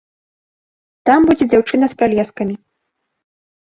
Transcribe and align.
Там 1.11 1.27
будзе 1.31 1.45
дзяўчына 1.53 1.85
з 1.93 1.99
пралескамі. 2.03 2.55